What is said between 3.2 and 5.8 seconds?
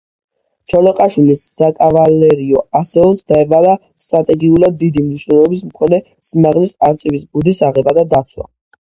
დაევალა სტრატეგიულად დიდი მნიშვნელობის